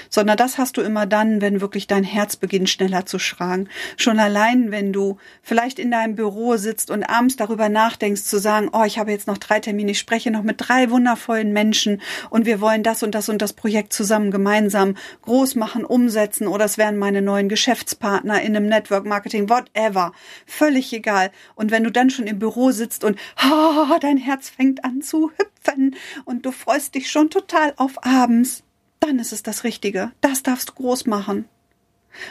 sondern 0.08 0.36
das 0.36 0.58
hast 0.58 0.76
du 0.76 0.80
immer 0.80 1.06
dann, 1.06 1.40
wenn 1.40 1.60
wirklich 1.60 1.86
dein 1.86 2.04
Herz 2.04 2.36
beginnt 2.36 2.70
schneller 2.70 3.06
zu 3.06 3.18
schlagen. 3.18 3.68
Schon 3.96 4.18
allein, 4.18 4.70
wenn 4.70 4.92
du 4.92 5.18
vielleicht 5.42 5.78
in 5.78 5.90
deinem 5.90 6.14
Büro 6.14 6.56
sitzt 6.56 6.90
und 6.90 7.04
abends 7.04 7.36
darüber 7.36 7.68
nachdenkst 7.68 8.24
zu 8.24 8.38
sagen, 8.38 8.70
oh, 8.72 8.84
ich 8.84 8.98
habe 8.98 9.10
jetzt 9.10 9.26
noch 9.26 9.38
drei 9.38 9.60
Termine, 9.60 9.92
ich 9.92 9.98
spreche 9.98 10.30
noch 10.30 10.42
mit 10.42 10.56
drei 10.58 10.90
wundervollen 10.90 11.52
Menschen 11.52 12.00
und 12.30 12.46
wir 12.46 12.60
wollen 12.60 12.82
das 12.82 13.02
und 13.02 13.14
das 13.14 13.28
und 13.28 13.42
das 13.42 13.52
Projekt 13.52 13.92
zusammen 13.92 14.30
gemeinsam 14.30 14.96
groß 15.22 15.54
machen, 15.56 15.84
umsetzen 15.84 16.46
oder 16.46 16.64
es 16.64 16.78
wären 16.78 16.96
meine 16.96 17.22
neuen 17.22 17.48
Geschäftspartner 17.48 18.42
in 18.42 18.56
einem 18.56 18.68
Network 18.68 19.04
Marketing, 19.04 19.48
whatever. 19.48 20.12
Völlig 20.46 20.92
egal. 20.92 21.30
Und 21.54 21.70
wenn 21.70 21.84
du 21.84 21.90
dann 21.90 22.10
schon 22.10 22.26
im 22.26 22.38
Büro 22.38 22.70
sitzt 22.70 23.04
und 23.04 23.18
oh, 23.44 23.98
dein 24.00 24.18
Herz 24.18 24.48
fängt 24.48 24.84
an 24.84 25.02
zu 25.02 25.30
hüpfen 25.36 25.96
und 26.24 26.46
du 26.46 26.52
freust 26.52 26.94
dich 26.94 27.10
schon 27.10 27.30
total 27.30 27.74
auf 27.76 28.04
abends, 28.04 28.62
dann 29.04 29.18
ist 29.18 29.32
es 29.32 29.42
das 29.42 29.64
Richtige. 29.64 30.12
Das 30.20 30.42
darfst 30.42 30.70
du 30.70 30.72
groß 30.74 31.06
machen. 31.06 31.48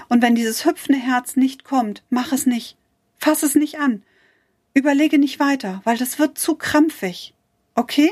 Und 0.10 0.22
wenn 0.22 0.36
dieses 0.36 0.65
hüpfende 0.65 1.00
Herz 1.00 1.36
nicht 1.36 1.63
kommt, 1.63 2.03
mach 2.10 2.32
es 2.32 2.46
nicht. 2.46 2.77
Fass 3.18 3.44
es 3.44 3.56
nicht 3.56 3.80
an. 3.80 4.03
Überlege 4.74 5.20
nicht 5.20 5.39
weiter, 5.39 5.82
weil 5.84 5.98
das 5.98 6.20
wird 6.20 6.38
zu 6.38 6.56
krampfig. 6.56 7.34
Okay? 7.75 8.12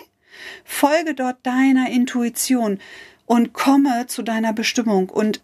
Folge 0.63 1.13
dort 1.13 1.45
deiner 1.45 1.89
Intuition 1.89 2.79
und 3.25 3.53
komme 3.53 4.07
zu 4.07 4.21
deiner 4.23 4.53
Bestimmung 4.53 5.09
und 5.09 5.41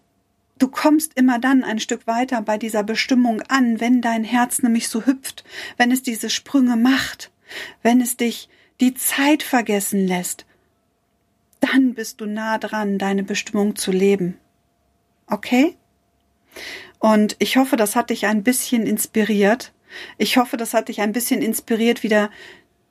Du 0.60 0.70
kommst 0.70 1.14
immer 1.16 1.38
dann 1.38 1.64
ein 1.64 1.80
Stück 1.80 2.08
weiter 2.08 2.42
bei 2.42 2.58
dieser 2.58 2.82
Bestimmung 2.82 3.44
an, 3.44 3.80
wenn 3.80 4.02
dein 4.02 4.24
Herz 4.24 4.64
nämlich 4.64 4.90
so 4.90 5.06
hüpft, 5.06 5.44
wenn 5.78 5.92
es 5.92 6.02
diese 6.02 6.32
Sprünge 6.32 6.76
macht, 6.76 7.30
wenn 7.84 8.02
es 8.02 8.18
dich 8.18 8.50
die 8.80 8.96
Zeit 8.96 9.44
vergessen 9.44 10.08
lässt, 10.08 10.47
dann 11.72 11.94
bist 11.94 12.22
du 12.22 12.26
nah 12.26 12.58
dran, 12.58 12.98
deine 12.98 13.24
Bestimmung 13.24 13.76
zu 13.76 13.92
leben. 13.92 14.38
Okay? 15.28 15.76
Und 17.00 17.36
ich 17.40 17.58
hoffe, 17.58 17.76
das 17.76 17.96
hat 17.96 18.10
dich 18.10 18.26
ein 18.26 18.44
bisschen 18.44 18.86
inspiriert. 18.86 19.74
Ich 20.18 20.38
hoffe, 20.38 20.58
das 20.58 20.74
hat 20.74 20.90
dich 20.90 21.02
ein 21.02 21.14
bisschen 21.14 21.42
inspiriert, 21.42 22.04
wieder 22.04 22.30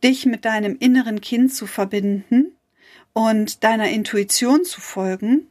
dich 0.03 0.27
mit 0.27 0.45
deinem 0.45 0.77
inneren 0.79 1.21
Kind 1.21 1.55
zu 1.55 1.67
verbinden 1.67 2.53
und 3.13 3.65
deiner 3.65 3.89
Intuition 3.89 4.65
zu 4.65 4.81
folgen. 4.81 5.49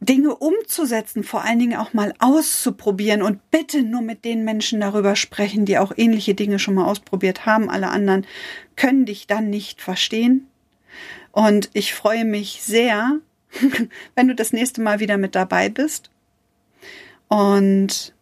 Dinge 0.00 0.36
umzusetzen, 0.36 1.24
vor 1.24 1.42
allen 1.42 1.58
Dingen 1.58 1.76
auch 1.76 1.92
mal 1.92 2.14
auszuprobieren 2.20 3.20
und 3.20 3.50
bitte 3.50 3.82
nur 3.82 4.00
mit 4.00 4.24
den 4.24 4.44
Menschen 4.44 4.80
darüber 4.80 5.16
sprechen, 5.16 5.64
die 5.64 5.78
auch 5.78 5.92
ähnliche 5.96 6.34
Dinge 6.34 6.60
schon 6.60 6.74
mal 6.74 6.84
ausprobiert 6.84 7.46
haben. 7.46 7.68
Alle 7.68 7.88
anderen 7.88 8.24
können 8.76 9.06
dich 9.06 9.26
dann 9.26 9.50
nicht 9.50 9.82
verstehen. 9.82 10.46
Und 11.32 11.70
ich 11.72 11.94
freue 11.94 12.24
mich 12.24 12.62
sehr, 12.62 13.18
wenn 14.14 14.28
du 14.28 14.34
das 14.34 14.52
nächste 14.52 14.80
Mal 14.80 15.00
wieder 15.00 15.16
mit 15.16 15.34
dabei 15.34 15.68
bist. 15.68 16.10
Und 17.28 18.14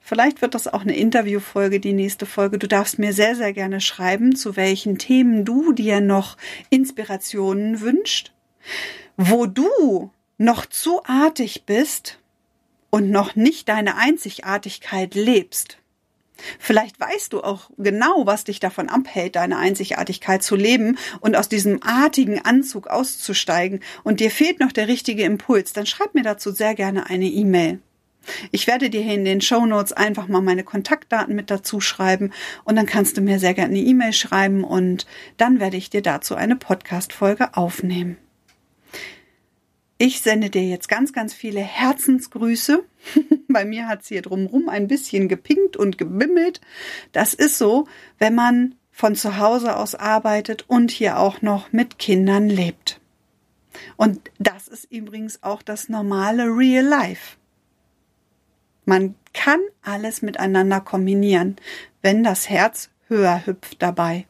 vielleicht 0.00 0.40
wird 0.42 0.54
das 0.54 0.66
auch 0.66 0.82
eine 0.82 0.96
Interviewfolge, 0.96 1.80
die 1.80 1.92
nächste 1.92 2.26
Folge. 2.26 2.58
Du 2.58 2.66
darfst 2.66 2.98
mir 2.98 3.12
sehr, 3.12 3.36
sehr 3.36 3.52
gerne 3.52 3.80
schreiben, 3.80 4.34
zu 4.34 4.56
welchen 4.56 4.98
Themen 4.98 5.44
du 5.44 5.72
dir 5.72 6.00
noch 6.00 6.36
Inspirationen 6.70 7.80
wünscht, 7.80 8.32
wo 9.16 9.46
du 9.46 10.10
noch 10.38 10.66
zu 10.66 11.04
artig 11.04 11.64
bist 11.66 12.18
und 12.90 13.10
noch 13.10 13.36
nicht 13.36 13.68
deine 13.68 13.96
Einzigartigkeit 13.96 15.14
lebst. 15.14 15.78
Vielleicht 16.58 17.00
weißt 17.00 17.32
du 17.32 17.42
auch 17.42 17.70
genau, 17.78 18.26
was 18.26 18.44
dich 18.44 18.60
davon 18.60 18.88
abhält, 18.88 19.36
deine 19.36 19.58
Einzigartigkeit 19.58 20.42
zu 20.42 20.56
leben 20.56 20.98
und 21.20 21.36
aus 21.36 21.48
diesem 21.48 21.82
artigen 21.82 22.44
Anzug 22.44 22.86
auszusteigen 22.88 23.80
und 24.04 24.20
dir 24.20 24.30
fehlt 24.30 24.60
noch 24.60 24.72
der 24.72 24.88
richtige 24.88 25.24
Impuls, 25.24 25.72
dann 25.72 25.86
schreib 25.86 26.14
mir 26.14 26.22
dazu 26.22 26.50
sehr 26.50 26.74
gerne 26.74 27.10
eine 27.10 27.26
E-Mail. 27.26 27.80
Ich 28.50 28.66
werde 28.66 28.90
dir 28.90 29.00
hier 29.00 29.14
in 29.14 29.24
den 29.24 29.40
Show 29.40 29.64
Notes 29.64 29.92
einfach 29.92 30.28
mal 30.28 30.42
meine 30.42 30.64
Kontaktdaten 30.64 31.34
mit 31.34 31.50
dazu 31.50 31.80
schreiben 31.80 32.32
und 32.64 32.76
dann 32.76 32.86
kannst 32.86 33.16
du 33.16 33.20
mir 33.20 33.38
sehr 33.38 33.54
gerne 33.54 33.74
eine 33.74 33.84
E-Mail 33.84 34.12
schreiben 34.12 34.64
und 34.64 35.06
dann 35.38 35.60
werde 35.60 35.76
ich 35.76 35.90
dir 35.90 36.02
dazu 36.02 36.34
eine 36.34 36.56
Podcast-Folge 36.56 37.56
aufnehmen. 37.56 38.18
Ich 40.00 40.20
sende 40.20 40.48
dir 40.48 40.62
jetzt 40.62 40.88
ganz, 40.88 41.12
ganz 41.12 41.34
viele 41.34 41.60
Herzensgrüße. 41.60 42.84
Bei 43.48 43.64
mir 43.64 43.88
hat's 43.88 44.06
hier 44.06 44.22
drumrum 44.22 44.68
ein 44.68 44.86
bisschen 44.86 45.28
gepinkt 45.28 45.76
und 45.76 45.98
gebimmelt. 45.98 46.60
Das 47.10 47.34
ist 47.34 47.58
so, 47.58 47.88
wenn 48.18 48.36
man 48.36 48.76
von 48.92 49.16
zu 49.16 49.38
Hause 49.38 49.76
aus 49.76 49.96
arbeitet 49.96 50.64
und 50.68 50.92
hier 50.92 51.18
auch 51.18 51.42
noch 51.42 51.72
mit 51.72 51.98
Kindern 51.98 52.48
lebt. 52.48 53.00
Und 53.96 54.30
das 54.38 54.68
ist 54.68 54.90
übrigens 54.90 55.42
auch 55.42 55.62
das 55.62 55.88
normale 55.88 56.44
Real 56.44 56.84
Life. 56.84 57.36
Man 58.84 59.16
kann 59.34 59.60
alles 59.82 60.22
miteinander 60.22 60.80
kombinieren, 60.80 61.56
wenn 62.02 62.22
das 62.22 62.48
Herz 62.48 62.90
höher 63.08 63.46
hüpft 63.46 63.82
dabei. 63.82 64.26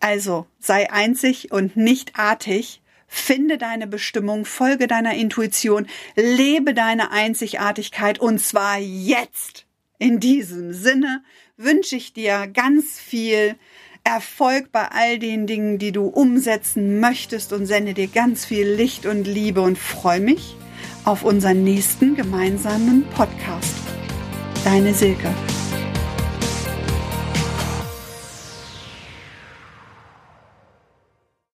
Also 0.00 0.46
sei 0.58 0.90
einzig 0.90 1.52
und 1.52 1.76
nicht 1.76 2.18
artig, 2.18 2.82
Finde 3.16 3.56
deine 3.56 3.86
Bestimmung, 3.86 4.44
folge 4.44 4.86
deiner 4.86 5.14
Intuition, 5.14 5.86
lebe 6.16 6.74
deine 6.74 7.10
Einzigartigkeit 7.10 8.20
und 8.20 8.38
zwar 8.38 8.78
jetzt. 8.78 9.64
In 9.98 10.20
diesem 10.20 10.74
Sinne 10.74 11.24
wünsche 11.56 11.96
ich 11.96 12.12
dir 12.12 12.46
ganz 12.46 13.00
viel 13.00 13.56
Erfolg 14.04 14.70
bei 14.70 14.88
all 14.92 15.18
den 15.18 15.46
Dingen, 15.46 15.78
die 15.78 15.92
du 15.92 16.06
umsetzen 16.06 17.00
möchtest 17.00 17.52
und 17.52 17.66
sende 17.66 17.94
dir 17.94 18.06
ganz 18.06 18.44
viel 18.44 18.68
Licht 18.68 19.06
und 19.06 19.26
Liebe 19.26 19.62
und 19.62 19.78
freue 19.78 20.20
mich 20.20 20.54
auf 21.04 21.24
unseren 21.24 21.64
nächsten 21.64 22.14
gemeinsamen 22.14 23.04
Podcast. 23.14 23.74
Deine 24.62 24.92
Silke. 24.92 25.34